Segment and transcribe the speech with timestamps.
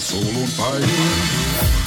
[0.00, 1.83] soul on fire.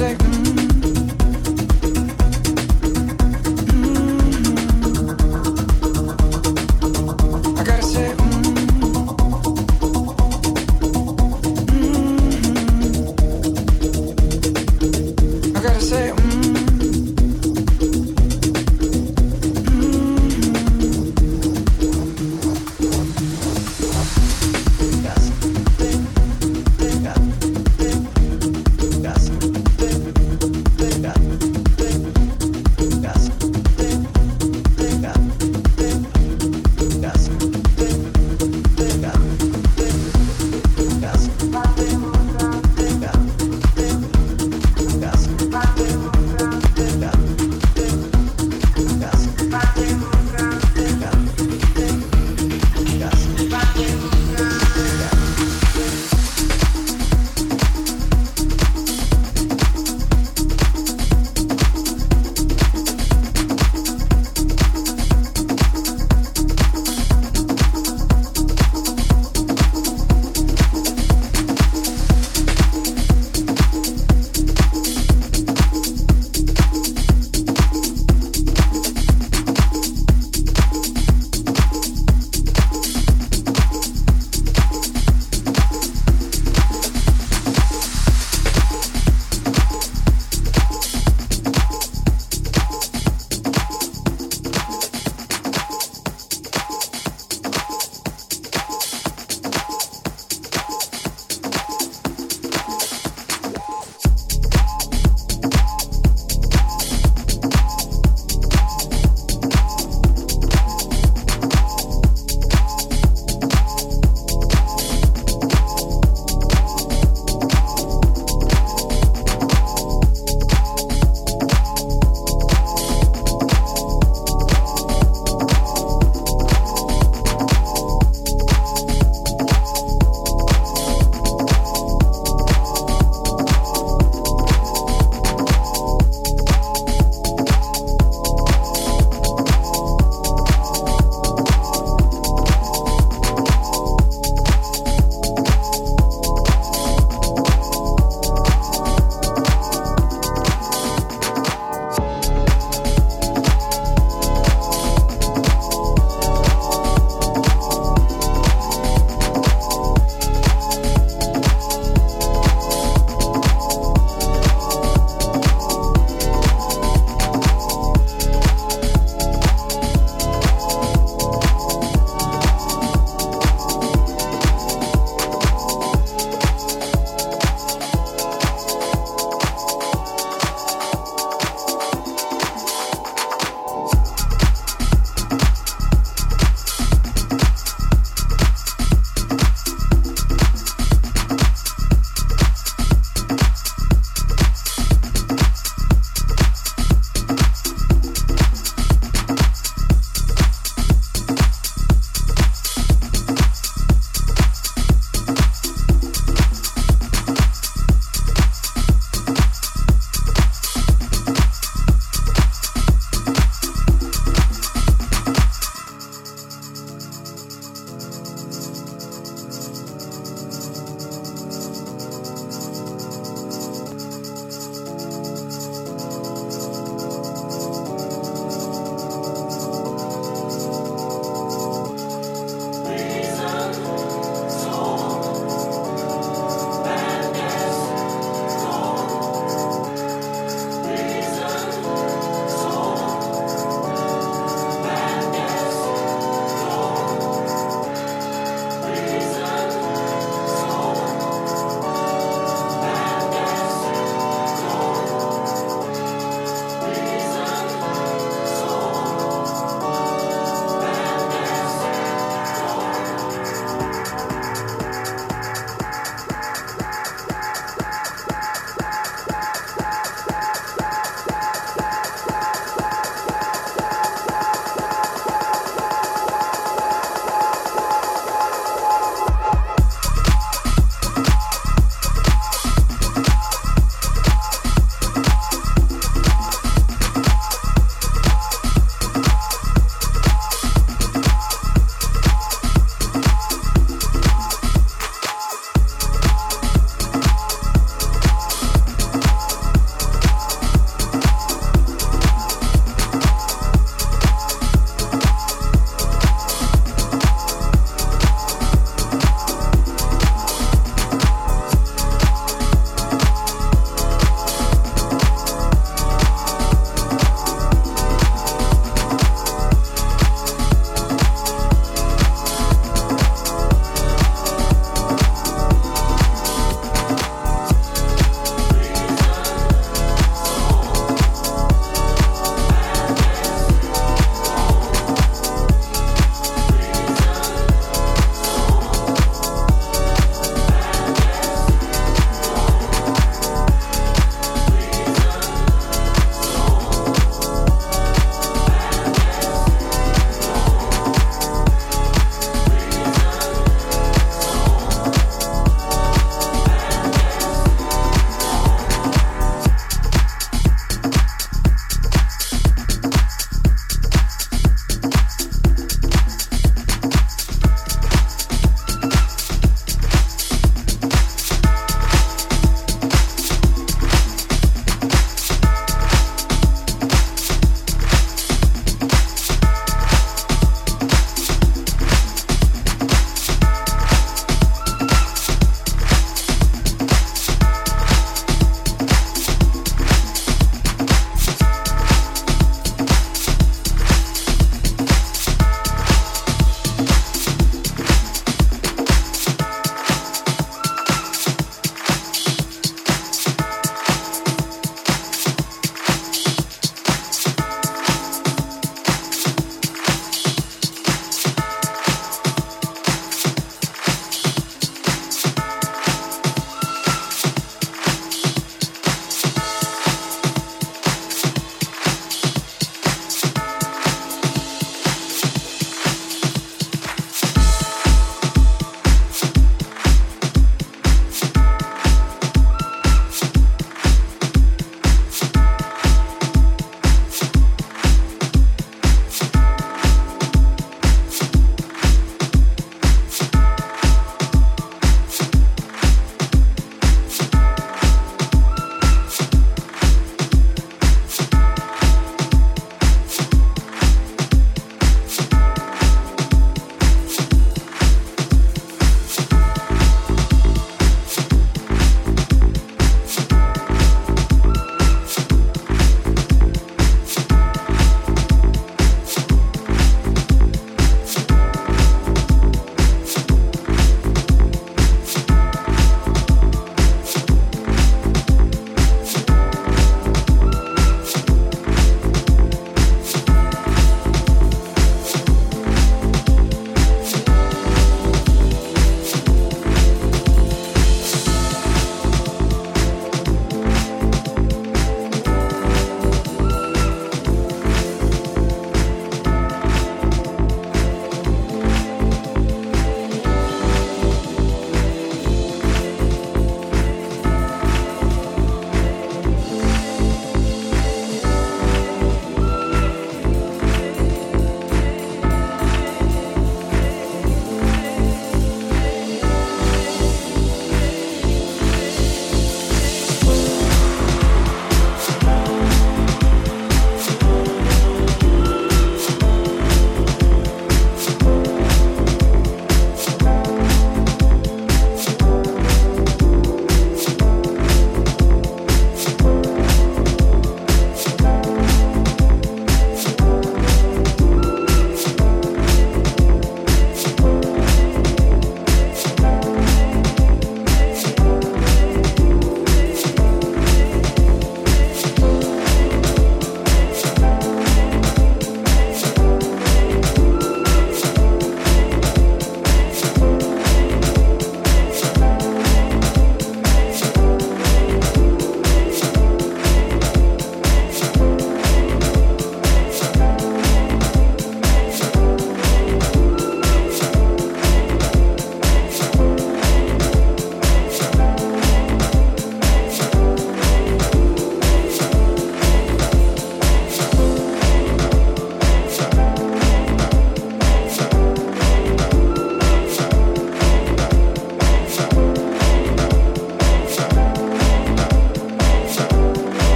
[0.00, 0.39] second